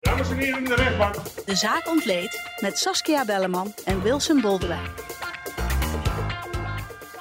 [0.00, 1.14] Dames en heren in de rechtbank.
[1.46, 4.90] De zaak ontleed met Saskia Belleman en Wilson Boldewijn.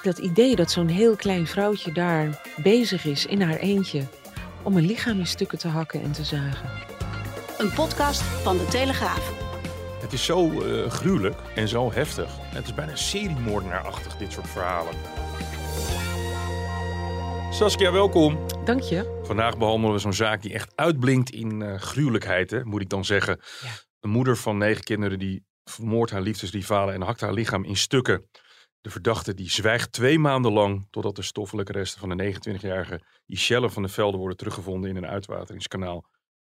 [0.02, 4.04] Dat idee dat zo'n heel klein vrouwtje daar bezig is in haar eentje
[4.64, 6.70] om een lichaam in stukken te hakken en te zagen.
[7.58, 9.32] Een podcast van De Telegraaf.
[10.02, 12.30] Het is zo eh, gruwelijk en zo heftig.
[12.42, 14.94] Het is bijna seriemoordenaarachtig, dit soort verhalen.
[17.52, 18.38] Saskia, welkom.
[18.66, 19.20] Dank je.
[19.24, 23.06] Vandaag behandelen we zo'n zaak die echt uitblinkt in eh gruwelijkheid, hè, moet ik dan
[23.06, 23.40] zeggen.
[23.62, 23.70] Ja.
[24.00, 28.30] Een moeder van negen kinderen die vermoordt haar liefdesrivalen en hakt haar lichaam in stukken.
[28.82, 33.70] De verdachte die zwijgt twee maanden lang totdat de stoffelijke resten van de 29-jarige Michelle
[33.70, 36.06] van de Velde worden teruggevonden in een uitwateringskanaal.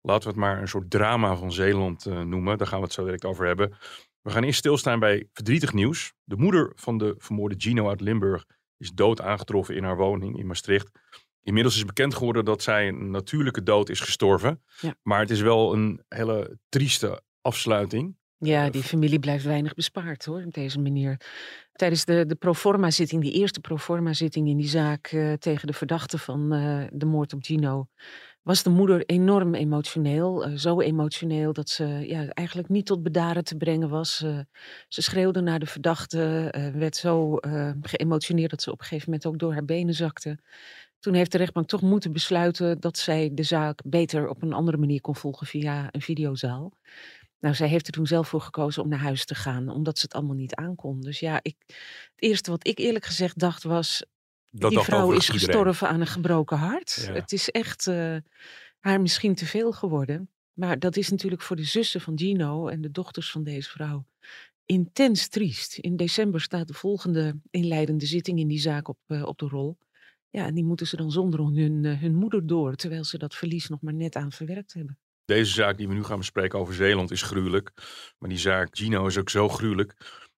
[0.01, 2.59] Laten we het maar een soort drama van Zeeland eh, noemen.
[2.59, 3.77] Daar gaan we het zo direct over hebben.
[4.21, 6.13] We gaan eerst stilstaan bij verdrietig nieuws.
[6.25, 8.45] De moeder van de vermoorde Gino uit Limburg
[8.83, 10.91] is dood aangetroffen in haar woning in Maastricht.
[11.43, 14.63] Inmiddels is bekend geworden dat zij een natuurlijke dood is gestorven.
[14.81, 14.95] Ja.
[15.03, 18.17] Maar het is wel een hele trieste afsluiting.
[18.45, 21.21] Ja, die familie blijft weinig bespaard hoor, op deze manier.
[21.73, 26.53] Tijdens de, de proforma-zitting, die eerste proforma-zitting in die zaak eh, tegen de verdachte van
[26.53, 27.87] eh, de moord op Gino,
[28.43, 30.45] was de moeder enorm emotioneel.
[30.45, 34.17] Eh, zo emotioneel dat ze ja, eigenlijk niet tot bedaren te brengen was.
[34.89, 36.19] Ze schreeuwde naar de verdachte,
[36.75, 37.39] werd zo
[37.81, 40.39] geëmotioneerd dat ze op een gegeven moment ook door haar benen zakte.
[40.99, 44.77] Toen heeft de rechtbank toch moeten besluiten dat zij de zaak beter op een andere
[44.77, 46.73] manier kon volgen via een videozaal.
[47.43, 50.05] Nou, zij heeft er toen zelf voor gekozen om naar huis te gaan, omdat ze
[50.05, 51.01] het allemaal niet aankon.
[51.01, 54.05] Dus ja, ik, het eerste wat ik eerlijk gezegd dacht was,
[54.51, 55.41] Dat die vrouw is iedereen.
[55.41, 57.05] gestorven aan een gebroken hart.
[57.07, 57.13] Ja.
[57.13, 58.17] Het is echt eh,
[58.79, 60.31] haar misschien te veel geworden.
[60.53, 64.07] Maar dat is natuurlijk voor de zussen van Gino en de dochters van deze vrouw
[64.67, 65.79] intens triest.
[65.79, 69.79] In december staat de volgende inleidende zitting in die zaak op, eh, op de rol.
[70.31, 73.35] Ja, en die moeten ze dan zonder hun, eh, hun moeder door, terwijl ze dat
[73.35, 74.99] verlies nog maar net aan verwerkt hebben.
[75.33, 77.73] Deze zaak die we nu gaan bespreken over Zeeland is gruwelijk.
[78.19, 79.95] Maar die zaak Gino is ook zo gruwelijk.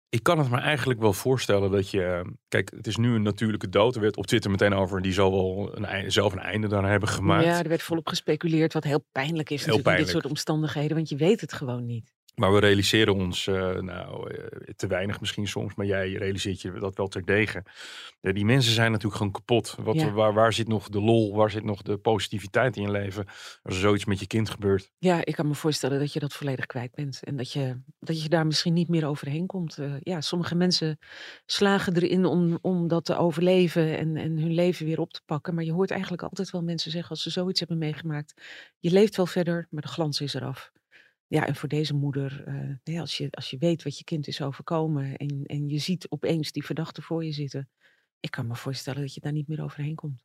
[0.09, 2.03] Ik kan het me eigenlijk wel voorstellen dat je...
[2.05, 3.95] eh, Kijk, het is nu een natuurlijke dood.
[3.95, 5.03] Er werd op Twitter meteen over...
[5.03, 7.45] Die zal wel een, zelf een einde daar hebben gemaakt.
[7.45, 10.11] Ja, er werd volop gespeculeerd, wat heel pijnlijk is Heel natuurlijk in dit pijnlijk.
[10.11, 12.13] soort omstandigheden, want je weet het gewoon niet.
[12.35, 14.45] Maar we realiseren ons, eh, nou, eh,
[14.77, 17.63] te weinig misschien soms, maar jij realiseert je dat wel terdege.
[18.21, 19.75] Eh, die mensen zijn natuurlijk gewoon kapot.
[19.79, 20.11] Wat, Ja.
[20.13, 23.25] waar, waar zit nog de lol, waar zit nog de positiviteit in je leven
[23.63, 24.91] als er zoiets met je kind gebeurt?
[24.99, 27.21] Ja, ik kan me voorstellen dat je dat volledig kwijt bent.
[27.23, 29.79] En dat je, dat je daar misschien niet meer overheen komt.
[29.79, 30.99] Eh, ja, sommige mensen
[31.47, 35.55] slagen erin om, om dat te overleven en, en hun leven weer op te pakken.
[35.55, 38.35] Maar je hoort eigenlijk altijd wel mensen zeggen als ze zoiets hebben meegemaakt.
[38.79, 40.73] Je leeft wel verder, maar de glans is eraf.
[41.35, 42.45] Ja, en voor deze moeder,
[42.85, 46.11] eh, als, je, als je weet wat je kind is overkomen en, en je ziet
[46.11, 47.69] opeens die verdachte voor je zitten.
[48.21, 50.21] Ik kan me voorstellen dat je daar niet meer overheen komt.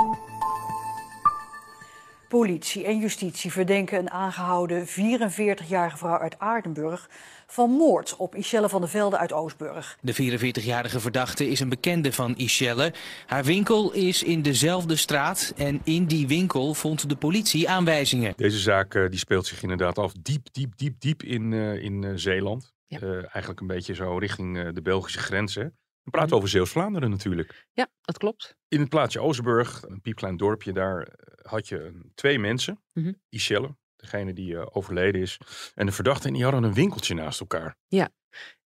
[2.30, 7.10] Politie en justitie verdenken een aangehouden 44-jarige vrouw uit Aardenburg
[7.48, 9.98] van moord op Michelle van der Velde uit Oostburg.
[10.02, 12.94] De 44-jarige verdachte is een bekende van Ischelle.
[13.26, 18.34] Haar winkel is in dezelfde straat en in die winkel vond de politie aanwijzingen.
[18.36, 22.04] Deze zaak eh, die speelt zich inderdaad af diep, diep, diep, diep in, eh, in
[22.04, 22.74] eh, Zeeland.
[22.90, 23.00] Ja.
[23.00, 25.78] Eh, eigenlijk een beetje zo richting eh, de Belgische grenzen.
[26.10, 27.68] We praten over Zeeuws-Vlaanderen natuurlijk.
[27.74, 28.56] Ja, dat klopt.
[28.68, 32.82] In het plaatsje Oosterburg, een piepklein dorpje, daar eh, had je een- twee mensen.
[33.30, 35.38] Michelle, degene die eh, overleden is,
[35.76, 36.28] en de verdachte.
[36.28, 37.76] En die hadden een winkeltje naast elkaar.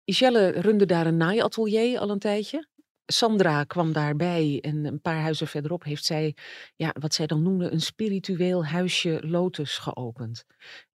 [0.04, 2.66] Michelle runde daar een naaiatelier al een tijdje.
[3.06, 6.36] Sandra kwam daarbij en een paar huizen verderop heeft zij,
[6.76, 10.44] ja, wat zij dan noemde, een spiritueel huisje Lotus geopend.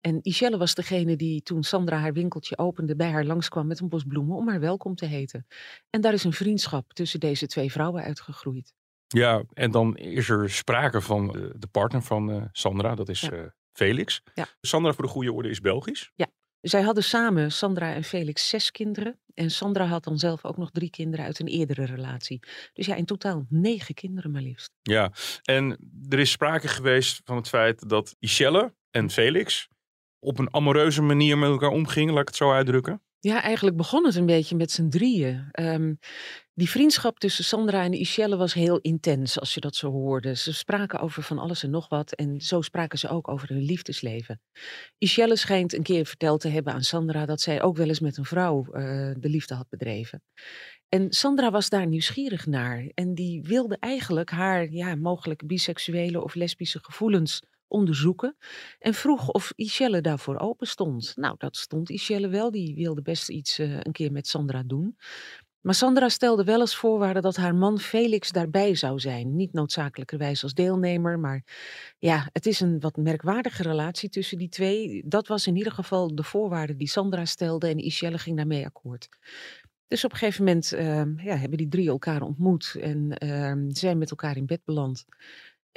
[0.01, 3.89] En Michelle was degene die toen Sandra haar winkeltje opende, bij haar langskwam met een
[3.89, 5.48] bos bloemen om haar welkom te heten.
[5.89, 8.74] En daar is een vriendschap tussen deze twee vrouwen uitgegroeid.
[9.07, 13.21] Ja, en dan is er sprake van de, de partner van eh, Sandra, dat is
[13.21, 13.31] Ja.
[13.31, 14.21] eh, Felix.
[14.33, 14.48] Ja.
[14.62, 16.12] Sandra, voor de goede orde, is Belgisch.
[16.69, 19.19] Zij hadden samen, Sandra en Felix, zes kinderen.
[19.34, 22.40] En Sandra had dan zelf ook nog drie kinderen uit een eerdere relatie.
[22.74, 24.72] Dus ja, in totaal negen kinderen maar liefst.
[24.81, 25.12] Ja,
[25.44, 25.78] en
[26.10, 29.68] er is sprake geweest van het feit dat Michelle en Felix
[30.19, 33.02] op een amoureuze manier met elkaar omgingen, laat ik het zo uitdrukken.
[33.19, 35.48] Ja, eigenlijk begon het een beetje met z'n drieën.
[35.52, 35.94] Ehm,
[36.54, 40.36] die vriendschap tussen Sandra en Ischelle was heel intens, als je dat zo hoorde.
[40.36, 43.64] Ze spraken over van alles en nog wat en zo spraken ze ook over hun
[43.64, 44.42] liefdesleven.
[44.98, 48.18] Ischelle schijnt een keer verteld te hebben aan Sandra dat zij ook wel eens met
[48.18, 48.74] een vrouw uh,
[49.18, 50.22] de liefde had bedreven.
[50.90, 56.36] En Sandra was daar nieuwsgierig naar en die wilde eigenlijk haar ja, mogelijk biseksuele of
[56.36, 58.38] lesbische gevoelens onderzoeken
[58.80, 61.14] en vroeg of Ischelle daarvoor open stond.
[61.16, 62.52] Nou, dat stond Ischelle wel.
[62.52, 64.98] Die wilde best iets uh, een keer met Sandra doen.
[65.62, 69.36] Maar Sandra stelde wel als voorwaarde dat haar man Felix daarbij zou zijn.
[69.36, 71.44] Niet noodzakelijkerwijs als deelnemer, maar
[72.00, 75.04] ja, het is een wat merkwaardige relatie tussen die twee.
[75.06, 79.10] Dat was in ieder geval de voorwaarde die Sandra stelde en Ischelle ging daarmee akkoord.
[79.88, 83.98] Dus op een gegeven moment uh, ja, hebben die drie elkaar ontmoet en uh, zijn
[83.98, 85.06] met elkaar in bed beland.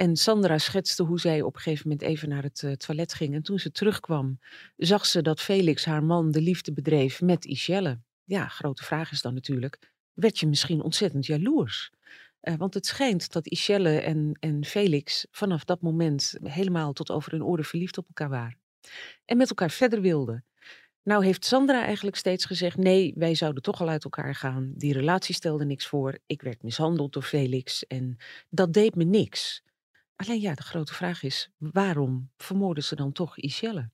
[0.01, 3.35] En Sandra schetste hoe zij op een gegeven moment even naar het uh, toilet ging.
[3.35, 4.39] En toen ze terugkwam,
[4.77, 8.01] zag ze dat Felix, haar man, de liefde bedreef met Ischelle.
[8.25, 11.91] Ja, grote vraag is dan natuurlijk, werd je misschien ontzettend jaloers?
[12.43, 17.33] Uh, want het schijnt dat Ischelle en, en Felix vanaf dat moment helemaal tot over
[17.33, 18.59] hun oren verliefd op elkaar waren.
[19.25, 20.45] En met elkaar verder wilden.
[21.03, 24.73] Nou heeft Sandra eigenlijk steeds gezegd: nee, wij zouden toch al uit elkaar gaan.
[24.77, 26.19] Die relatie stelde niks voor.
[26.27, 28.17] Ik werd mishandeld door Felix en
[28.49, 29.63] dat deed me niks.
[30.21, 33.91] Alleen ja, de grote vraag is: waarom vermoorden ze dan toch Ischelle?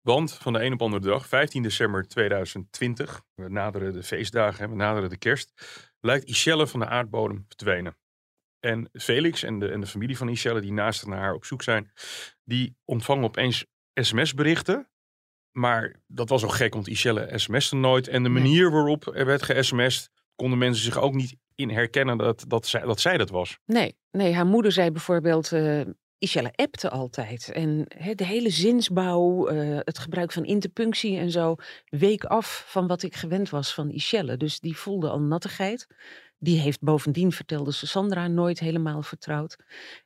[0.00, 4.74] Want van de een op andere dag, 15 december 2020, we naderen de feestdagen, we
[4.74, 5.52] naderen de kerst,
[6.00, 7.96] lijkt Ischelle van de aardbodem verdwenen.
[8.60, 11.62] En Felix en de, en de familie van Ischelle, die naast naar haar op zoek
[11.62, 11.92] zijn,
[12.44, 14.90] die ontvangen opeens sms-berichten
[15.56, 18.08] maar dat was ook gek, want Ischelle sms'te nooit.
[18.08, 22.44] En de manier waarop er werd ge-sms'd, konden mensen zich ook niet in herkennen dat,
[22.48, 23.58] dat, zij, dat zij dat was.
[23.64, 25.80] Nee, nee haar moeder zei bijvoorbeeld, uh,
[26.18, 27.50] Ischelle appte altijd.
[27.52, 31.54] En de hele zinsbouw, uh, het gebruik van interpunctie en zo,
[31.88, 34.36] week af van wat ik gewend was van Ischelle.
[34.36, 35.86] Dus die voelde al nattigheid.
[36.38, 39.56] Die heeft bovendien, vertelde ze Sandra, nooit helemaal vertrouwd.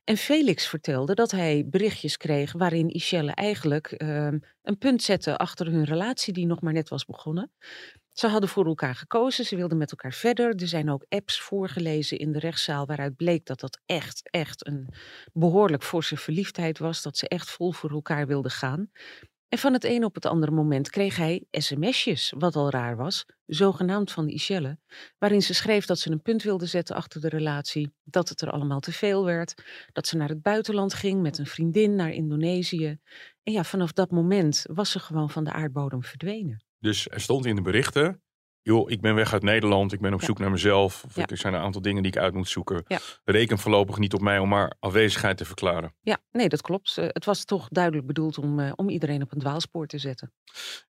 [0.03, 4.27] En Felix vertelde dat hij berichtjes kreeg waarin Ischelle eigenlijk uh,
[4.61, 7.51] een punt zette achter hun relatie die nog maar net was begonnen.
[8.13, 10.55] Ze hadden voor elkaar gekozen, ze wilden met elkaar verder.
[10.55, 14.93] Er zijn ook apps voorgelezen in de rechtszaal waaruit bleek dat dat echt, echt een
[15.33, 17.01] behoorlijk forse verliefdheid was.
[17.01, 18.91] Dat ze echt vol voor elkaar wilden gaan.
[19.51, 23.25] En van het een op het andere moment kreeg hij sms'jes, wat al raar was,
[23.45, 24.79] zogenaamd van Ischelle,
[25.17, 28.51] waarin ze schreef dat ze een punt wilde zetten achter de relatie, dat het er
[28.51, 32.99] allemaal te veel werd, dat ze naar het buitenland ging met een vriendin naar Indonesië.
[33.43, 36.63] En ja, vanaf dat moment was ze gewoon van de aardbodem verdwenen.
[36.81, 38.23] Dus er stond in de berichten,
[38.61, 41.03] joh, ik ben weg uit Nederland, ik ben op zoek naar mezelf.
[41.03, 42.83] Of Er zijn een aantal dingen die ik uit moet zoeken.
[42.87, 42.99] Ja.
[43.23, 45.95] Reken voorlopig niet op mij om maar afwezigheid te verklaren.
[46.01, 46.97] Ja, nee, dat klopt.
[46.97, 50.33] Uh, het was toch duidelijk bedoeld om, uh, om iedereen op een dwaalspoor te zetten.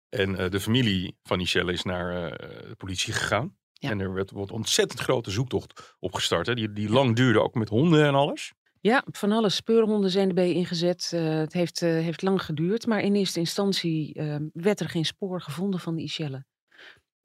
[0.10, 3.60] En uh, de familie van Michelle is naar de politie gegaan.
[3.80, 6.48] En er werd, wordt ontzettend grote zoektocht opgestart.
[6.48, 6.54] Hè?
[6.54, 8.54] Die, die lang duurde, ook met honden en alles.
[8.84, 11.12] Ja, van alle speurhonden zijn erbij ingezet.
[11.14, 15.06] Uh, het heeft, uh, heeft lang geduurd, maar in eerste instantie uh, werd er geen
[15.06, 16.46] spoor gevonden van Ischelle.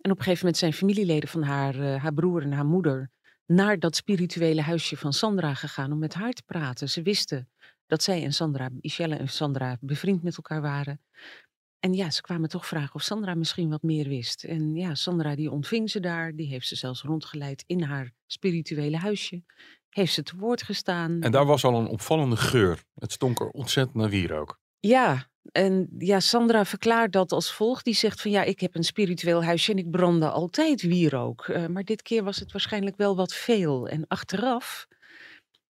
[0.00, 3.10] En op een gegeven moment zijn familieleden van haar, uh, haar broer en haar moeder
[3.46, 6.88] naar dat spirituele huisje van Sandra gegaan om met haar te praten.
[6.88, 7.48] Ze wisten
[7.86, 11.00] dat zij en Sandra, Michelle en Sandra, bevriend met elkaar waren.
[11.78, 14.44] En ja, ze kwamen toch vragen of Sandra misschien wat meer wist.
[14.44, 18.96] En ja, Sandra die ontving ze daar, die heeft ze zelfs rondgeleid in haar spirituele
[18.96, 19.42] huisje.
[19.96, 21.20] Heeft ze te woord gestaan.
[21.20, 22.84] En daar was al een opvallende geur.
[22.94, 24.60] Het stonk er ontzettend naar wierook.
[24.80, 27.84] Ja, en ja, Sandra verklaart dat als volgt.
[27.84, 31.46] Die zegt van ja, ik heb een spiritueel huisje en ik brandde altijd wierook.
[31.46, 33.88] Uh, maar dit keer was het waarschijnlijk wel wat veel.
[33.88, 34.86] En achteraf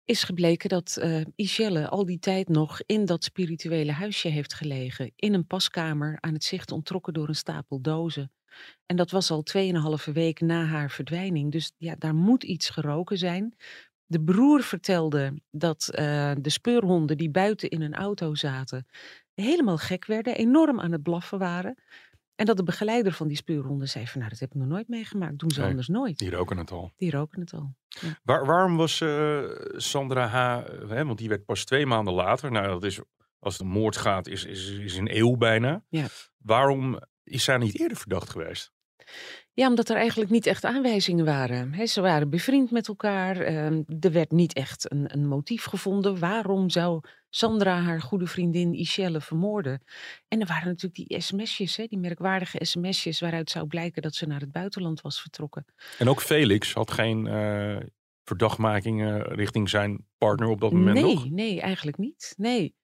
[0.05, 5.13] is gebleken dat uh, Ischelle al die tijd nog in dat spirituele huisje heeft gelegen.
[5.17, 8.33] In een paskamer, aan het zicht ontrokken door een stapel dozen.
[8.87, 11.53] En dat was al tweeënhalve week na haar verdwijning.
[11.53, 13.57] Dus ja, daar moet iets geroken zijn.
[14.15, 18.87] De broer vertelde dat uh, de speurhonden die buiten in een auto zaten,
[19.35, 21.83] helemaal gek werden, enorm aan het blaffen waren.
[22.35, 24.89] En dat de begeleider van die speurhonden zei van nou, dat heb ik nog nooit
[24.89, 25.39] meegemaakt.
[25.39, 26.19] Doen ze nee, anders nooit.
[26.19, 26.93] Die roken het al.
[26.97, 27.75] Die roken het al.
[27.89, 28.19] Ja.
[28.23, 29.43] Waar, waarom was uh,
[29.77, 33.01] Sandra H., hè, want die werd pas twee maanden later, nou dat is,
[33.39, 35.85] als het een moord gaat, is, is, is een eeuw bijna.
[35.89, 36.07] Ja.
[36.37, 38.73] Waarom is zij niet eerder verdacht geweest?
[39.53, 41.89] Ja, omdat er eigenlijk niet echt aanwijzingen waren.
[41.89, 43.37] ze waren bevriend met elkaar.
[43.37, 46.19] Ehm, er werd niet echt een, een, motief gevonden.
[46.19, 49.83] Waarom zou Sandra haar goede vriendin Ischelle vermoorden?
[50.29, 53.21] En er waren natuurlijk die sms'jes, die merkwaardige sms'jes...
[53.21, 55.65] waaruit zou blijken dat ze naar het buitenland was vertrokken.
[55.99, 57.77] En ook Felix had geen uh,
[58.25, 61.31] verdachtmakingen richting zijn partner op dat moment nee, nog?
[61.31, 62.35] Nee, eigenlijk niet.
[62.37, 62.75] Nee.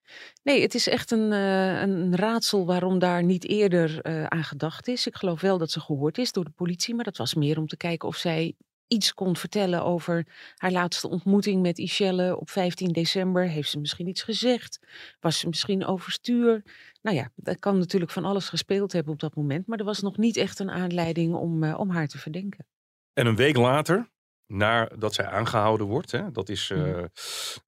[0.42, 4.88] Nee, het is echt een, uh, een raadsel waarom daar niet eerder uh, aan gedacht
[4.88, 5.06] is.
[5.06, 7.66] Ik geloof wel dat ze gehoord is door de politie, maar dat was meer om
[7.66, 8.54] te kijken of zij
[8.86, 13.48] iets kon vertellen over haar laatste ontmoeting met Ishelle op 15 december.
[13.48, 14.80] Heeft ze misschien iets gezegd?
[15.20, 16.62] Was ze misschien overstuur?
[17.02, 20.00] Nou ja, dat kan natuurlijk van alles gespeeld hebben op dat moment, maar er was
[20.00, 22.66] nog niet echt een aanleiding om, uh, om haar te verdenken.
[23.12, 24.10] En een week later,
[24.50, 27.04] nadat zij aangehouden wordt, hè, dat is uh,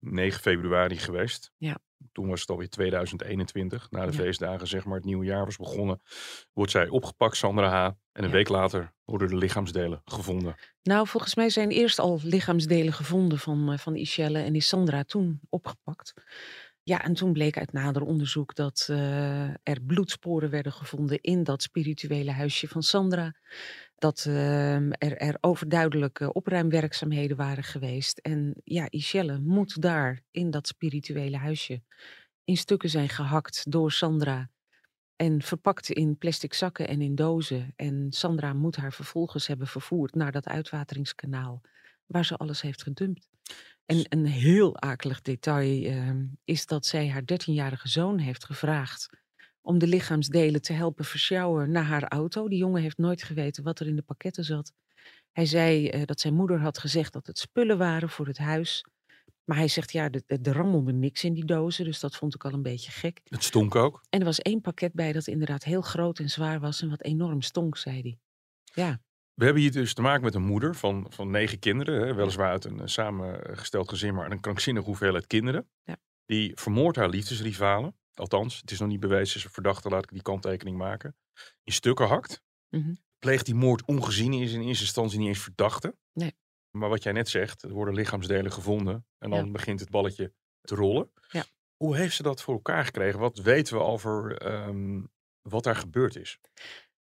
[0.01, 1.53] 9 februari geweest.
[1.57, 1.77] Ja.
[2.13, 4.19] Toen was het alweer 2021, na de Ja.
[4.19, 6.01] feestdagen, zeg maar, het nieuwe jaar was begonnen.
[6.53, 7.85] Wordt zij opgepakt, Sandra H.
[7.85, 8.31] En een Ja.
[8.35, 10.55] week later worden de lichaamsdelen gevonden.
[10.83, 15.03] Nou, volgens mij zijn eerst al lichaamsdelen gevonden van, eh, van Ishelle en is Sandra
[15.05, 16.13] toen opgepakt.
[16.83, 21.63] Ja, en toen bleek uit nader onderzoek dat eh, er bloedsporen werden gevonden in dat
[21.63, 23.35] spirituele huisje van Sandra.
[24.03, 28.19] Dat ehm, er, er overduidelijke opruimwerkzaamheden waren geweest.
[28.19, 31.83] En ja, Ishelle moet daar in dat spirituele huisje
[32.45, 34.51] in stukken zijn gehakt door Sandra.
[35.17, 37.73] En verpakt in plastic zakken en in dozen.
[37.77, 41.61] En Sandra moet haar vervolgens hebben vervoerd naar dat uitwateringskanaal.
[42.07, 43.29] Waar ze alles heeft gedumpt.
[43.87, 49.09] En een heel akelig detail ehm, is dat zij haar 13-jarige zoon heeft gevraagd.
[49.63, 52.49] Om de lichaamsdelen te helpen versjouwen naar haar auto.
[52.49, 54.73] Die jongen heeft nooit geweten wat er in de pakketten zat.
[55.33, 58.85] Hij zei eh, dat zijn moeder had gezegd dat het spullen waren voor het huis.
[59.45, 61.85] Maar hij zegt ja, er rammelde niks in die dozen.
[61.85, 63.21] Dus dat vond ik al een beetje gek.
[63.25, 64.01] Het stonk ook.
[64.11, 67.03] En er was één pakket bij dat inderdaad heel groot en zwaar was en wat
[67.03, 68.19] enorm stonk, zei hij.
[68.65, 69.01] Ja,
[69.35, 72.07] We hebben hier dus te maken met een moeder van, van negen kinderen.
[72.07, 75.69] Hè, weliswaar uit een eh, samengesteld gezin, maar een krankzinnige hoeveelheid kinderen.
[75.85, 75.97] Ja.
[76.27, 77.97] Die vermoordt haar liefdesrivalen.
[78.15, 81.17] Althans, het is nog niet bewezen, is een verdachte, laat ik die kanttekening maken.
[81.65, 82.43] In stukken hakt.
[82.69, 82.95] Mhm.
[83.19, 85.97] Pleegt die moord ongezien, is in eerste instantie niet eens verdachte.
[86.13, 86.35] Nee.
[86.71, 89.07] Maar wat jij net zegt, er worden lichaamsdelen gevonden.
[89.19, 89.51] En dan Ja.
[89.51, 91.11] begint het balletje te rollen.
[91.29, 91.45] Ja.
[91.77, 93.21] Hoe heeft ze dat voor elkaar gekregen?
[93.21, 95.01] Wat weten we over ehm,
[95.43, 96.39] wat daar gebeurd is?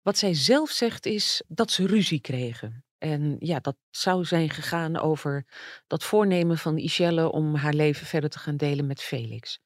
[0.03, 2.85] Wat zij zelf zegt is dat ze ruzie kregen.
[2.99, 5.47] En ja, dat zou zijn gegaan over
[5.87, 9.61] dat voornemen van Ishelle om haar leven verder te gaan delen met Felix.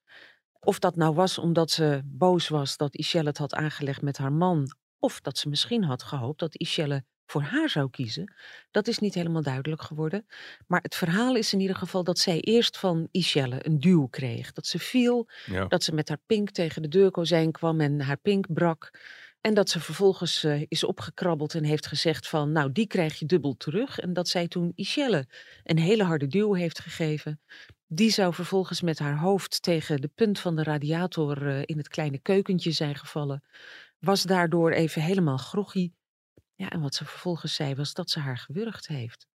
[0.64, 4.32] Of dat nou was omdat ze boos was dat Ishelle het had aangelegd met haar
[4.32, 8.34] man, of dat ze misschien had gehoopt dat Ishelle voor haar zou kiezen,
[8.70, 10.26] dat is niet helemaal duidelijk geworden.
[10.66, 14.52] Maar het verhaal is in ieder geval dat zij eerst van Ishelle een duw kreeg.
[14.52, 15.64] Dat ze viel, Ja.
[15.66, 18.90] dat ze met haar pink tegen de deurkozijn kwam en haar pink brak.
[19.40, 23.26] En dat ze vervolgens eh, is opgekrabbeld en heeft gezegd van, nou die krijg je
[23.26, 23.98] dubbel terug.
[23.98, 25.26] En dat zij toen Ishelle
[25.64, 27.40] een hele harde duw heeft gegeven.
[27.94, 31.88] Die zou vervolgens met haar hoofd tegen de punt van de radiator eh, in het
[31.88, 33.42] kleine keukentje zijn gevallen.
[33.98, 35.92] Was daardoor even helemaal groggy.
[36.54, 39.26] Ja, en wat ze vervolgens zei was dat ze haar gewurgd heeft.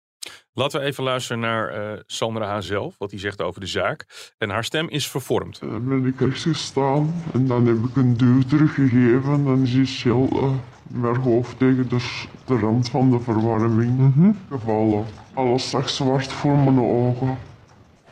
[0.53, 2.61] Laten we even luisteren naar eh, Sandra H.
[2.61, 4.31] zelf, wat hij zegt over de zaak.
[4.37, 5.59] En haar stem is vervormd.
[5.59, 9.33] Dan ben ik rechts gestaan en dan heb ik een duw teruggegeven.
[9.33, 10.53] En dan is Michel eh,
[10.87, 15.05] met haar hoofd tegen de, rand van de verwarming gevallen.
[15.33, 17.48] Alles zag zwart voor mijn ogen.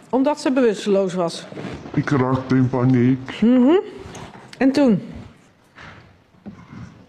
[0.09, 1.45] Omdat ze bewusteloos was.
[1.93, 3.39] Ik raakte in paniek.
[4.57, 5.01] En toen?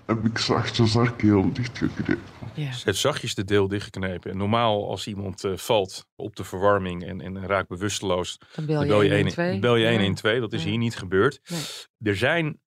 [0.07, 2.19] Heb ik zachtjes haar keel dichtgeknepen.
[2.55, 2.73] Ja.
[2.73, 4.31] Ze heeft zachtjes de deel dichtgeknepen.
[4.31, 8.77] En normaal als iemand eh, valt op de verwarming en, en raakt bewusteloos, Dan bel
[8.77, 9.49] dan je, bel je, 112.
[9.53, 9.91] 1, bel je Ja.
[9.91, 10.41] 112.
[10.41, 10.69] Dat is Ja.
[10.69, 11.41] hier niet gebeurd.
[11.49, 11.61] Nee.
[12.13, 12.61] Er zijn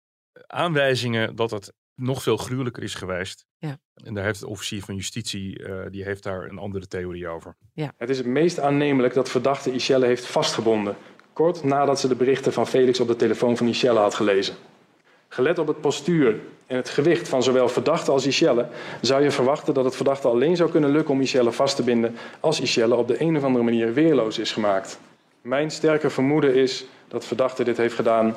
[0.47, 3.45] aanwijzingen dat het nog veel gruwelijker is geweest.
[3.57, 3.77] Ja.
[4.03, 7.55] En daar heeft de officier van justitie, eh, die heeft daar een andere theorie over.
[7.97, 10.95] Het is het meest aannemelijk dat verdachte Ishelle heeft vastgebonden.
[11.33, 14.55] Kort nadat ze de berichten van Felix op de telefoon van Ishelle had gelezen.
[15.27, 18.67] Gelet op het postuur en het gewicht van zowel verdachte als Ishelle,
[19.01, 22.15] zou je verwachten dat het verdachte alleen zou kunnen lukken om Ishelle vast te binden
[22.39, 24.99] als Ishelle op de een of andere manier weerloos is gemaakt.
[25.41, 28.35] Mijn sterke vermoeden is dat verdachte dit heeft gedaan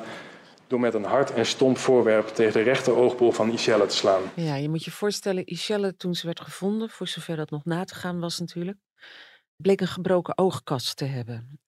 [0.67, 4.21] door met een hard en stomp voorwerp tegen de rechter oogbol van Ishelle te slaan.
[4.35, 7.83] Ja, je moet je voorstellen, Ishelle toen ze werd gevonden, voor zover dat nog na
[7.83, 8.77] te gaan was natuurlijk,
[9.55, 11.59] bleek een gebroken oogkast te hebben.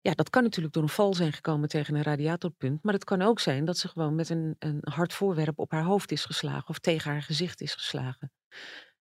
[0.00, 3.22] Ja, dat kan natuurlijk door een val zijn gekomen tegen een radiatorpunt, maar het kan
[3.22, 6.68] ook zijn dat ze gewoon met een, een hard voorwerp op haar hoofd is geslagen
[6.68, 8.32] of tegen haar gezicht is geslagen.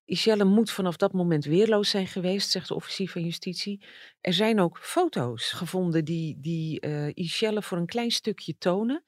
[0.06, 3.86] Ishelle moet vanaf dat moment weerloos zijn geweest, zegt de officier van justitie.
[4.22, 6.80] Er zijn ook foto's gevonden die, die
[7.14, 9.04] Ishelle voor een klein stukje tonen.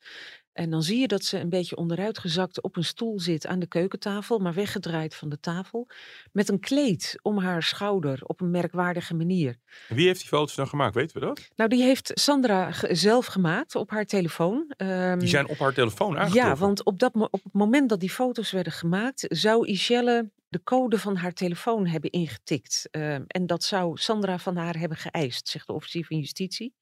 [0.54, 3.68] En dan zie je dat ze een beetje onderuitgezakt op een stoel zit aan de
[3.68, 5.88] keukentafel, maar weggedraaid van de tafel.
[6.32, 9.58] Met een kleed om haar schouder op een merkwaardige manier.
[9.88, 10.96] Wie heeft die foto's dan gemaakt?
[10.96, 11.48] Weten we dat?
[11.56, 14.74] Nou, die heeft Sandra zelf gemaakt op haar telefoon.
[14.77, 16.50] Ehm, Die zijn op haar telefoon aangetroffen.
[16.51, 20.63] ja, want op, dat, op het moment dat die foto's werden gemaakt, zou Ishelle de
[20.63, 22.88] code van haar telefoon hebben ingetikt.
[22.92, 26.74] Uh, en dat zou Sandra van haar hebben geëist, zegt de officier van justitie.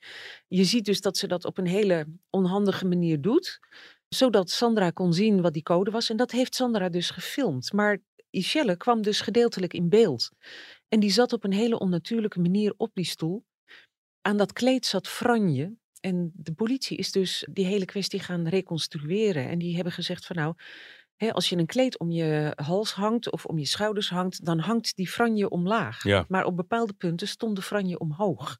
[0.48, 3.60] Je ziet dus dat ze dat op een hele onhandige manier doet,
[4.07, 6.10] zodat Sandra kon zien wat die code was.
[6.10, 7.74] En dat heeft Sandra dus gefilmd.
[7.74, 8.01] Maar
[8.36, 10.29] Michelle kwam dus gedeeltelijk in beeld.
[10.88, 13.45] En die zat op een hele onnatuurlijke manier op die stoel.
[14.22, 15.77] Aan dat kleed zat Franje.
[16.00, 19.50] En de politie is dus die hele kwestie gaan reconstrueren.
[19.50, 20.55] En die hebben gezegd van nou,
[21.15, 24.60] hè, als je een kleed om je hals hangt of om je schouders hangt, dan
[24.60, 26.03] hangt die franje omlaag.
[26.03, 26.25] Ja.
[26.27, 28.57] Maar op bepaalde punten stond de franje omhoog.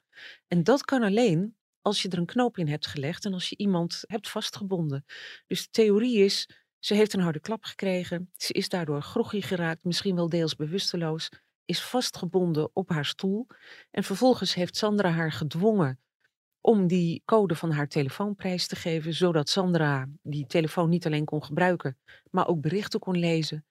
[0.48, 3.58] En dat kan alleen als je er een knoop in hebt gelegd en als je
[3.58, 5.06] iemand hebt vastgebonden.
[5.48, 8.32] Dus de theorie is, ze heeft een harde klap gekregen.
[8.38, 11.30] Ze is daardoor groggy geraakt, misschien wel deels bewusteloos.
[11.66, 13.48] Is vastgebonden op haar stoel.
[13.92, 16.00] En vervolgens heeft Sandra haar gedwongen
[16.66, 21.26] om die code van haar telefoon prijs te geven, zodat Sandra die telefoon niet alleen
[21.26, 21.98] kon gebruiken,
[22.32, 23.66] maar ook berichten kon lezen.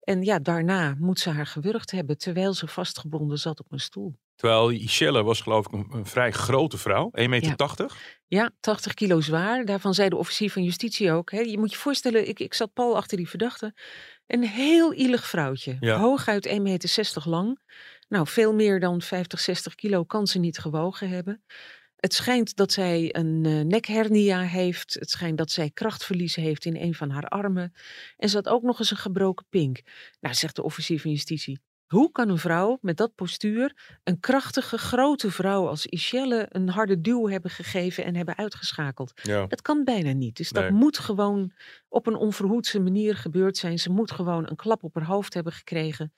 [0.00, 4.18] En ja, daarna moet ze haar gewurgd hebben terwijl ze vastgebonden zat op een stoel.
[4.34, 7.54] Terwijl Michelle was geloof ik een, een vrij grote vrouw, 1,80 meter.
[7.58, 7.88] Ja.
[8.26, 9.64] Ja, 80 kilo zwaar.
[9.64, 11.30] Daarvan zei de officier van justitie ook.
[11.30, 13.74] Hè, je moet je voorstellen, ik, ik zat pal achter die verdachte.
[14.26, 15.76] Een heel ielig vrouwtje.
[15.80, 15.98] Ja.
[15.98, 17.60] Hooguit 1,60 meter lang.
[18.08, 21.42] Nou, veel meer dan 50, 60 kilo kan ze niet gewogen hebben.
[22.00, 24.94] Het schijnt dat zij een uh, nekhernia heeft.
[24.94, 27.72] Het schijnt dat zij krachtverlies heeft in een van haar armen.
[28.16, 29.80] En ze had ook nog eens een gebroken pink.
[30.20, 31.60] Nou, zegt de officier van justitie.
[31.86, 37.00] Hoe kan een vrouw met dat postuur, een krachtige, grote vrouw als Michelle, een harde
[37.00, 39.12] duw hebben gegeven en hebben uitgeschakeld?
[39.22, 39.46] Ja.
[39.46, 40.36] Dat kan bijna niet.
[40.36, 41.52] Dus dat moet gewoon
[41.88, 43.78] op een onverhoedse manier gebeurd zijn.
[43.78, 46.12] Ze moet gewoon een klap op haar hoofd hebben gekregen,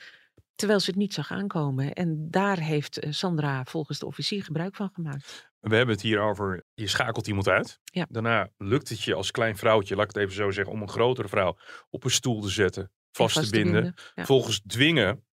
[0.55, 1.93] terwijl ze het niet zag aankomen.
[1.93, 5.50] En daar heeft eh, Sandra volgens de officier gebruik van gemaakt.
[5.61, 7.79] We hebben het hier over, je schakelt iemand uit.
[7.85, 8.07] Ja.
[8.11, 10.89] Daarna lukt het je als klein vrouwtje, laat ik het even zo zeggen, om een
[10.89, 11.57] grotere vrouw
[11.91, 13.73] op een stoel te zetten, vast, vast te binden.
[13.83, 14.25] binden, ja.
[14.25, 15.25] Volgens dwingen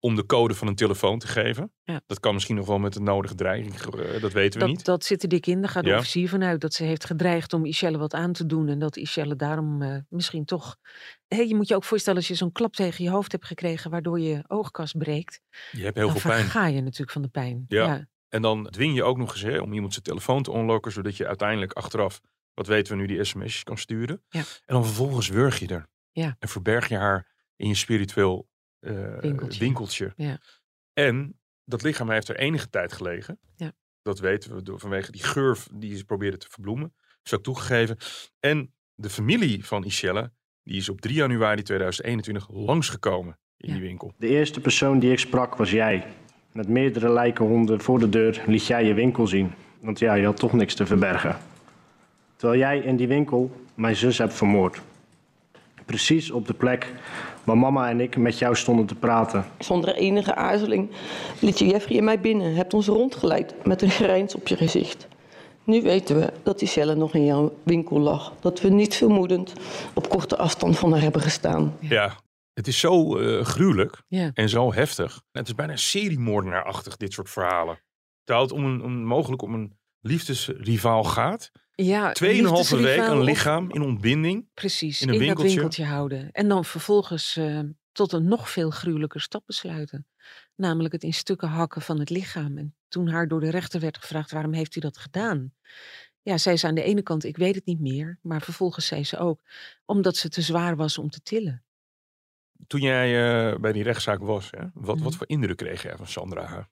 [0.00, 1.72] om de code van een telefoon te geven.
[1.82, 2.00] Ja.
[2.06, 4.84] Dat kan misschien nog wel met de nodige dreiging, eh, dat weten we Dat, niet.
[4.84, 5.60] dat zit er dik in.
[5.60, 5.96] Daar gaat de Ja.
[5.98, 8.68] officier vanuit dat ze heeft gedreigd om Michelle wat aan te doen.
[8.68, 10.76] En dat Michelle daarom eh, misschien toch.
[11.28, 14.20] Je moet je ook voorstellen als je zo'n klap tegen je hoofd hebt gekregen, waardoor
[14.20, 15.40] je oogkas breekt.
[15.70, 16.42] Je hebt heel dan veel pijn.
[16.42, 17.64] verga je natuurlijk van de pijn.
[17.68, 18.06] Ja.
[18.32, 21.16] En dan dwing je ook nog eens hè, om iemand zijn telefoon te onlokken, zodat
[21.16, 22.20] je uiteindelijk achteraf,
[22.54, 24.22] wat weten we nu, die sms'jes kan sturen.
[24.28, 24.38] Ja.
[24.40, 25.86] En dan vervolgens wurg je er.
[26.12, 26.36] Ja.
[26.38, 28.48] En verberg je haar in je spiritueel
[28.78, 29.58] eh, Winkeltje.
[29.60, 30.12] winkeltje.
[30.16, 30.38] Ja.
[30.92, 33.38] En dat lichaam heeft er enige tijd gelegen.
[33.56, 33.72] Ja.
[34.02, 36.94] Dat weten we door, vanwege die geur die ze probeerden te verbloemen.
[37.22, 37.96] Is ook toegegeven.
[38.40, 43.74] En de familie van Michelle, die is op 3 januari 2021 langsgekomen in Ja.
[43.74, 44.14] die winkel.
[44.18, 46.06] De eerste persoon die ik sprak was jij.
[46.52, 49.52] Met meerdere lijkenhonden voor de deur liet jij je winkel zien.
[49.80, 51.36] Want ja, je had toch niks te verbergen.
[52.36, 54.80] Terwijl jij in die winkel mijn zus hebt vermoord.
[55.84, 56.92] Precies op de plek
[57.44, 59.44] waar mama en ik met jou stonden te praten.
[59.58, 60.90] Zonder enige aarzeling
[61.40, 65.08] liet je Jeffrey en mij binnen, hebt ons rondgeleid met een grijns op je gezicht.
[65.64, 68.32] Nu weten we dat die cellen nog in jouw winkel lag.
[68.40, 69.52] Dat we niet vermoedend
[69.94, 71.76] op korte afstand van haar hebben gestaan.
[71.78, 72.12] Ja,
[72.54, 74.30] het is zo eh, gruwelijk Ja.
[74.34, 75.22] en zo heftig.
[75.32, 77.80] Het is bijna seriemoordenaarachtig, dit soort verhalen.
[78.24, 81.50] Terwijl het om een, om, mogelijk om een liefdesrivaal gaat.
[81.74, 84.48] Ja, Tweeënhalve week een lichaam in ontbinding.
[84.54, 85.52] Precies, in in, een dat winkeltje.
[85.54, 86.30] winkeltje houden.
[86.32, 87.60] En dan vervolgens eh,
[87.92, 90.06] tot een nog veel gruwelijker stap besluiten.
[90.56, 92.58] Namelijk het in stukken hakken van het lichaam.
[92.58, 95.54] En toen haar door de rechter werd gevraagd waarom heeft u dat gedaan?
[96.22, 98.18] Ja, zei ze aan de ene kant, ik weet het niet meer.
[98.22, 99.40] Maar vervolgens zei ze ook,
[99.84, 101.64] omdat ze te zwaar was om te tillen.
[102.72, 103.08] Toen jij
[103.52, 105.12] eh, bij die rechtszaak was, hè, wat, wat Mhm.
[105.12, 106.68] voor indruk kreeg jij van Sandra?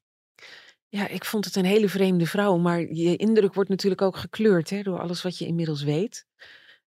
[0.88, 2.56] Ja, ik vond het een hele vreemde vrouw.
[2.56, 6.26] Maar je indruk wordt natuurlijk ook gekleurd hè, door alles wat je inmiddels weet.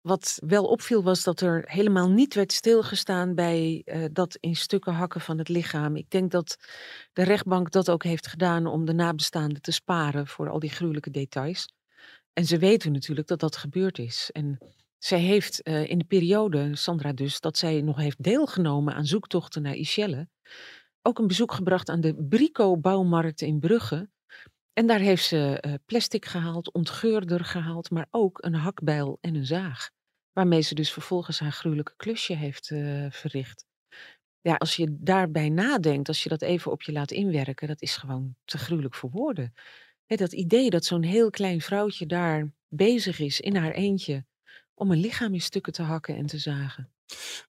[0.01, 4.93] Wat wel opviel was dat er helemaal niet werd stilgestaan bij eh, dat in stukken
[4.93, 5.95] hakken van het lichaam.
[5.95, 6.57] Ik denk dat
[7.13, 11.11] de rechtbank dat ook heeft gedaan om de nabestaanden te sparen voor al die gruwelijke
[11.11, 11.73] details.
[12.33, 14.29] En ze weten natuurlijk dat dat gebeurd is.
[14.31, 14.57] En
[15.03, 19.61] zij heeft eh, in de periode, Sandra dus, dat zij nog heeft deelgenomen aan zoektochten
[19.61, 20.29] naar Michelle,
[21.01, 24.09] ook een bezoek gebracht aan de Brico-bouwmarkt in Brugge.
[24.73, 29.45] En daar heeft ze eh, plastic gehaald, ontgeurder gehaald, maar ook een hakbijl en een
[29.45, 29.89] zaag.
[30.31, 33.65] Waarmee ze dus vervolgens haar gruwelijke klusje heeft eh, verricht.
[34.41, 37.97] Ja, als je daarbij nadenkt, als je dat even op je laat inwerken, dat is
[37.97, 39.53] gewoon te gruwelijk voor woorden.
[40.05, 44.25] Dat idee dat zo'n heel klein vrouwtje daar bezig is in haar eentje
[44.81, 46.89] om een lichaam in stukken te hakken en te zagen.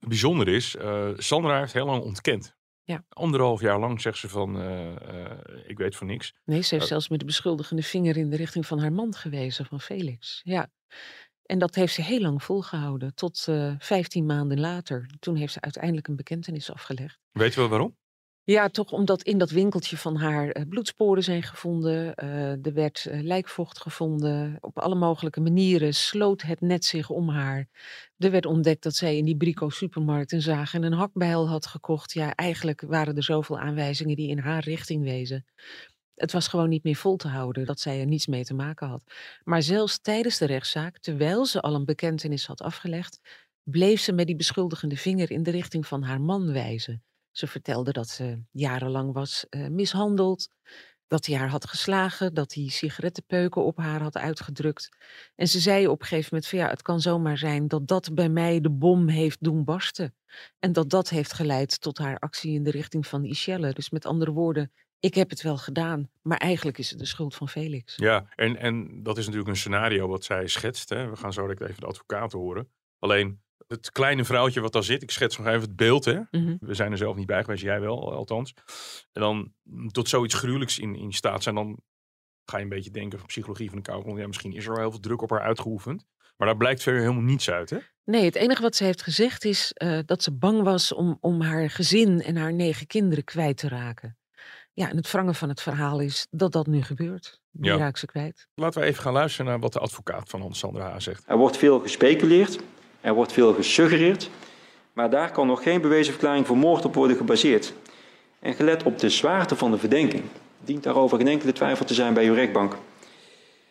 [0.00, 2.56] Het bijzondere is, eh, Sandra heeft heel lang ontkend.
[2.84, 3.04] Ja.
[3.08, 6.34] Anderhalf jaar lang zegt ze van, eh, eh, ik weet van niks.
[6.44, 9.66] Nee, ze heeft zelfs met de beschuldigende vinger in de richting van haar man gewezen,
[9.66, 10.40] van Felix.
[10.44, 10.70] Ja.
[11.42, 15.10] En dat heeft ze heel lang volgehouden, tot 15 maanden later.
[15.18, 17.18] Toen heeft ze uiteindelijk een bekentenis afgelegd.
[17.30, 17.96] Weet je wel waarom?
[18.44, 22.14] Ja, toch omdat in dat winkeltje van haar uh, bloedsporen zijn gevonden.
[22.24, 24.56] Uh, er werd uh, lijkvocht gevonden.
[24.60, 27.68] Op alle mogelijke manieren sloot het net zich om haar.
[28.18, 31.66] Er werd ontdekt dat zij in die Brico supermarkt een zaag en een hakbijl had
[31.66, 32.12] gekocht.
[32.12, 35.44] Ja, eigenlijk waren er zoveel aanwijzingen die in haar richting wezen.
[36.14, 38.88] Het was gewoon niet meer vol te houden dat zij er niets mee te maken
[38.88, 39.02] had.
[39.44, 43.20] Maar zelfs tijdens de rechtszaak, terwijl ze al een bekentenis had afgelegd,
[43.62, 47.02] bleef ze met die beschuldigende vinger in de richting van haar man wijzen.
[47.32, 50.48] Ze vertelde dat ze jarenlang was uh, mishandeld,
[51.06, 54.88] dat hij haar had geslagen, dat hij sigarettenpeuken op haar had uitgedrukt.
[55.34, 58.14] En ze zei op een gegeven moment van ja, het kan zomaar zijn dat dat
[58.14, 60.14] bij mij de bom heeft doen barsten.
[60.58, 63.72] En dat dat heeft geleid tot haar actie in de richting van Ishelle.
[63.72, 67.34] Dus met andere woorden, ik heb het wel gedaan, maar eigenlijk is het de schuld
[67.34, 67.96] van Felix.
[67.96, 70.88] Ja, en, en dat is natuurlijk een scenario wat zij schetst.
[70.88, 71.10] Hè.
[71.10, 72.68] We gaan zo even de advocaten horen.
[72.98, 73.41] Alleen
[73.72, 76.04] het kleine vrouwtje wat daar zit, ik schets nog even het beeld.
[76.04, 76.20] Hè.
[76.30, 76.56] Mhm.
[76.60, 78.54] We zijn er zelf niet bij geweest, jij wel althans.
[79.12, 79.52] En dan
[79.90, 81.80] tot zoiets gruwelijks in, in staat zijn, dan
[82.44, 84.20] ga je een beetje denken van psychologie van de kou.
[84.20, 86.04] Ja, misschien is er wel heel veel druk op haar uitgeoefend.
[86.36, 87.78] Maar daar blijkt verder helemaal niets uit, hè?
[88.04, 91.40] Nee, het enige wat ze heeft gezegd is uh, dat ze bang was om, om
[91.40, 94.16] haar gezin en haar negen kinderen kwijt te raken.
[94.72, 97.40] Ja, en het wrangen van het verhaal is dat dat nu gebeurt.
[97.50, 97.76] Die Ja.
[97.76, 98.48] raakt ze kwijt.
[98.54, 100.98] Laten we even gaan luisteren naar wat de advocaat van Hans-Sandra H.
[101.00, 101.24] zegt.
[101.26, 102.58] Er wordt veel gespeculeerd,
[103.02, 104.30] er wordt veel gesuggereerd,
[104.92, 107.72] maar daar kan nog geen bewezen verklaring voor moord op worden gebaseerd.
[108.38, 110.24] En gelet op de zwaarte van de verdenking,
[110.64, 112.76] dient daarover geen enkele twijfel te zijn bij uw rechtbank.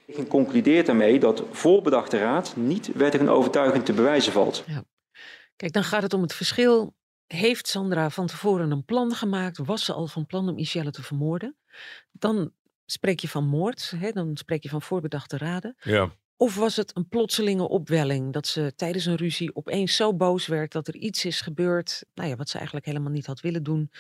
[0.06, 4.64] Ik concludeert daarmee dat voorbedachte raad niet wettig en overtuigend te bewijzen valt.
[5.56, 6.96] Kijk, dan gaat het om het verschil.
[7.28, 9.58] Heeft Sandra van tevoren een plan gemaakt?
[9.58, 11.56] Was ze al van plan om Michelle te vermoorden?
[12.12, 12.52] Dan
[12.86, 14.12] spreek je van moord, hè?
[14.12, 15.76] dan spreek je van voorbedachte raden.
[15.82, 16.12] Ja.
[16.42, 20.72] Of was het een plotselinge opwelling dat ze tijdens een ruzie opeens zo boos werd
[20.72, 23.92] dat er iets is gebeurd, nou ja, wat ze eigenlijk helemaal niet had willen doen?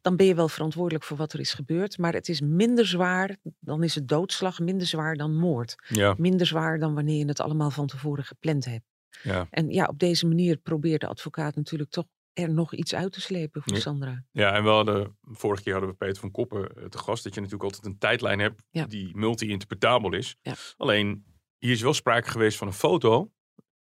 [0.00, 3.36] Dan ben je wel verantwoordelijk voor wat er is gebeurd, maar het is minder zwaar,
[3.60, 5.74] dan is het doodslag minder zwaar dan moord.
[5.88, 6.14] Ja.
[6.18, 8.84] Minder zwaar dan wanneer je het allemaal van tevoren gepland hebt.
[9.22, 9.46] Ja.
[9.50, 13.20] En ja, op deze manier probeert de advocaat natuurlijk toch er nog iets uit te
[13.20, 13.80] slepen voor Ja.
[13.80, 14.24] Sandra.
[14.32, 17.34] Ja, en we hadden, vorige keer hadden we Peter van Koppen eh, te gast, dat
[17.34, 18.86] je natuurlijk altijd een tijdlijn hebt Ja.
[18.86, 20.36] die multi-interpretabel is.
[20.76, 21.34] Alleen,
[21.66, 23.30] hier is wel sprake geweest van een foto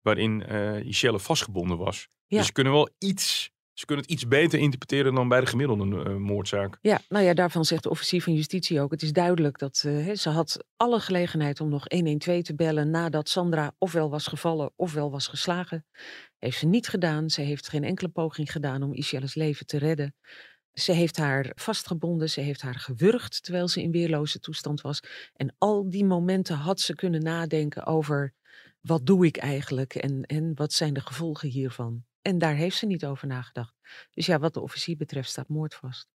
[0.00, 2.08] waarin eh Michelle vastgebonden was.
[2.26, 2.36] Ja.
[2.36, 6.04] Dus ze kunnen wel iets, ze kunnen het iets beter interpreteren dan bij de gemiddelde
[6.04, 6.78] eh, moordzaak.
[6.80, 8.90] Ja, nou ja, daarvan zegt de officier van justitie ook.
[8.90, 13.28] Het is duidelijk dat eh, ze had alle gelegenheid om nog 112 te bellen nadat
[13.28, 15.86] Sandra ofwel was gevallen ofwel was geslagen.
[16.38, 17.30] Heeft ze niet gedaan.
[17.30, 20.14] Ze heeft geen enkele poging gedaan om Ishelle's leven te redden.
[20.80, 25.00] Ze heeft haar vastgebonden, ze heeft haar gewurgd terwijl ze in weerloze toestand was.
[25.34, 28.34] En al die momenten had ze kunnen nadenken over
[28.80, 32.04] wat doe ik eigenlijk en, en wat zijn de gevolgen hiervan.
[32.22, 33.74] En daar heeft ze niet over nagedacht.
[34.10, 36.08] Dus ja, wat de officier betreft staat moord vast.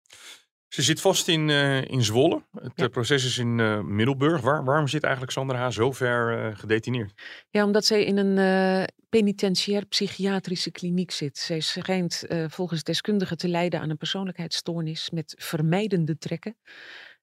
[0.74, 2.44] Ze zit vast in, eh, in Zwolle.
[2.54, 2.84] Het Ja.
[2.86, 4.42] eh, proces is in eh, Middelburg.
[4.42, 5.72] Waar, waarom zit eigenlijk Sandra H.
[5.72, 7.14] zo ver gedetineerd?
[7.50, 11.38] Ja, omdat zij in een penitentiair psychiatrische kliniek zit.
[11.38, 16.58] Zij schijnt volgens deskundigen te lijden aan een persoonlijkheidsstoornis met vermijdende trekken.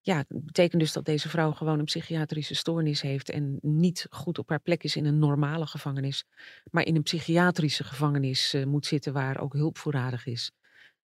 [0.00, 4.38] Ja, het betekent dus dat deze vrouw gewoon een psychiatrische stoornis heeft en niet goed
[4.38, 6.24] op haar plek is in een normale gevangenis,
[6.70, 10.50] maar in een psychiatrische gevangenis moet zitten waar ook hulp voorradig is.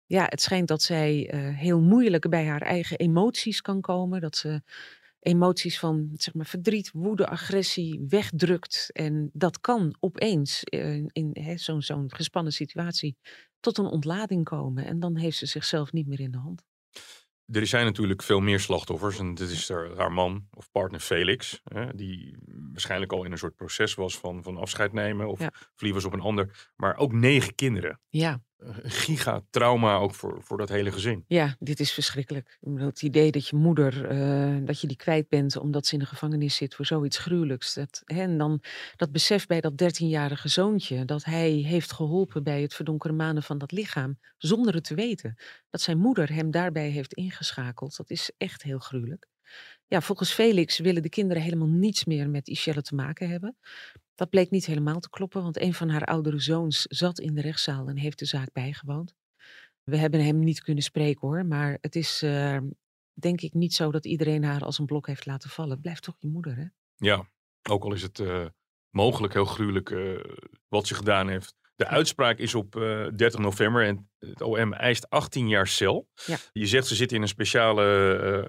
[0.08, 4.36] Ja, het schijnt dat zij eh, heel moeilijk bij haar eigen emoties kan komen, dat
[4.36, 4.62] ze
[5.20, 8.90] emoties van zeg maar, verdriet, woede, agressie wegdrukt.
[8.92, 13.16] En dat kan opeens eh, in hè, zo'n zo'n gespannen situatie
[13.60, 14.84] tot een ontlading komen.
[14.84, 16.64] En dan heeft ze zichzelf niet meer in de hand.
[17.46, 19.18] Er zijn natuurlijk veel meer slachtoffers.
[19.18, 21.60] En dit is haar, haar man of partner Felix.
[21.64, 22.36] Hè, die
[22.72, 25.28] waarschijnlijk al in een soort proces was van, van afscheid nemen.
[25.28, 25.52] Of Ja.
[25.74, 26.70] verliefd was op een ander.
[26.76, 28.00] Maar ook negen kinderen.
[28.08, 28.42] Ja,
[28.82, 31.24] gigatrauma ook voor, voor dat hele gezin.
[31.28, 32.58] ja, dit is verschrikkelijk.
[32.74, 36.06] Het idee dat je moeder, eh, dat je die kwijt bent omdat ze in de
[36.06, 37.74] gevangenis zit voor zoiets gruwelijks.
[37.74, 38.62] Dat, hè, en dan
[38.96, 43.58] dat besef bij dat 13-jarige zoontje dat hij heeft geholpen bij het verdonkere manen van
[43.58, 45.36] dat lichaam, zonder het te weten.
[45.70, 49.26] Dat zijn moeder hem daarbij heeft ingeschakeld, dat is echt heel gruwelijk.
[49.87, 53.56] Ja, volgens Felix willen de kinderen helemaal niets meer met Ishelle te maken hebben.
[54.14, 57.40] Dat bleek niet helemaal te kloppen, want een van haar oudere zoons zat in de
[57.40, 59.14] rechtszaal en heeft de zaak bijgewoond.
[59.84, 62.58] We hebben hem niet kunnen spreken hoor, maar het is eh,
[63.12, 65.80] denk ik niet zo dat iedereen haar als een blok heeft laten vallen.
[65.80, 66.64] Blijft toch je moeder, hè?
[66.96, 67.28] Ja,
[67.70, 68.46] ook al is het eh,
[68.90, 70.24] mogelijk heel gruwelijk eh,
[70.68, 71.56] wat ze gedaan heeft.
[71.78, 76.08] De uitspraak is op uh, 30 november en het OM eist 18 jaar cel.
[76.26, 76.36] Ja.
[76.52, 77.84] Je zegt ze zitten in een speciale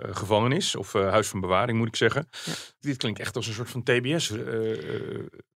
[0.03, 2.27] uh, gevangenis of uh, huis van bewaring moet ik zeggen.
[2.45, 2.53] Ja.
[2.79, 4.33] Dit klinkt echt als een soort van TBS.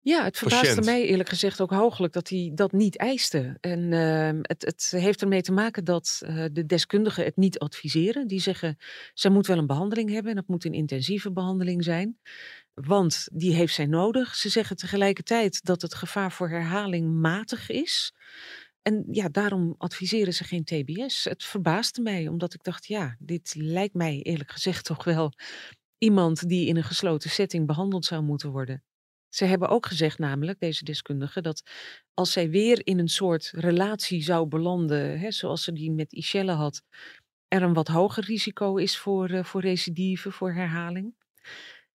[0.01, 3.57] ja, het verbaasde mij eerlijk gezegd ook hooglijk dat hij dat niet eiste.
[3.59, 8.27] En ehm, het, het heeft ermee te maken dat eh, de deskundigen het niet adviseren.
[8.27, 8.77] Die zeggen,
[9.13, 12.17] zij moet wel een behandeling hebben en dat moet een intensieve behandeling zijn.
[12.73, 14.35] Want die heeft zij nodig.
[14.35, 18.13] Ze zeggen tegelijkertijd dat het gevaar voor herhaling matig is.
[18.81, 21.23] En ja, daarom adviseren ze geen TBS.
[21.23, 25.33] Het verbaasde mij, omdat ik dacht, ja, dit lijkt mij eerlijk gezegd toch wel
[25.97, 28.83] iemand die in een gesloten setting behandeld zou moeten worden.
[29.29, 31.63] Ze hebben ook gezegd, namelijk, deze deskundigen, dat
[32.13, 36.51] als zij weer in een soort relatie zou belanden, hè, zoals ze die met Ischelle
[36.51, 36.81] had,
[37.47, 41.15] er een wat hoger risico is voor, uh, voor recidive, voor herhaling.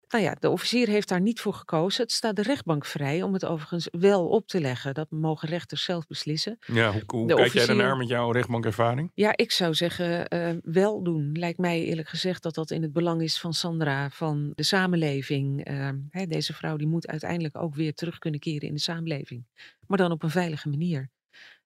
[0.09, 2.03] Nou ja, de officier heeft daar niet voor gekozen.
[2.03, 4.95] Het staat de rechtbank vrij om het overigens wel op te leggen.
[4.95, 6.59] Dat mogen rechters zelf beslissen.
[6.67, 9.11] Ja, hoe, kijk officier- jij daarnaar met jouw rechtbankervaring?
[9.15, 11.33] Ja, ik zou zeggen eh, wel doen.
[11.33, 15.65] Lijkt mij eerlijk gezegd dat dat in het belang is van Sandra, van de samenleving.
[15.65, 19.47] Eh, hè, deze vrouw die moet uiteindelijk ook weer terug kunnen keren in de samenleving.
[19.87, 21.11] Maar dan op een veilige manier.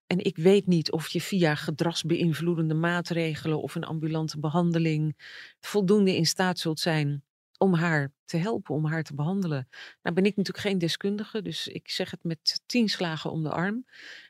[0.06, 5.16] En ik weet niet of je via gedragsbeïnvloedende maatregelen of een ambulante behandeling
[5.60, 7.22] voldoende in staat zult zijn
[7.62, 9.68] om haar te helpen, om haar te behandelen.
[10.02, 13.50] Nou ben ik natuurlijk geen deskundige, dus ik zeg het met tien slagen om de
[13.50, 13.84] arm.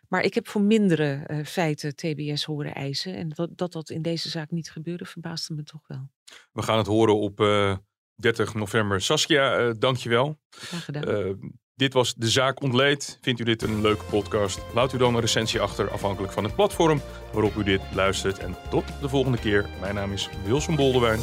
[0.08, 3.14] Maar ik heb voor mindere eh, feiten TBS horen eisen.
[3.14, 6.10] En dat, dat dat in deze zaak niet gebeurde, verbaasde me toch wel.
[6.52, 7.76] We gaan het horen op eh,
[8.14, 9.00] 30 november.
[9.00, 10.38] Saskia, eh dankjewel.
[10.50, 11.04] Graag gedaan.
[11.04, 11.32] Eh,
[11.74, 13.18] dit was De Zaak Ontleed.
[13.20, 14.60] Vindt u dit een leuke podcast?
[14.74, 17.00] Laat u dan een recensie achter, afhankelijk van het platform
[17.32, 18.38] waarop u dit luistert.
[18.38, 19.68] En tot de volgende keer.
[19.80, 21.20] Mijn naam is Wilson Boldewijn.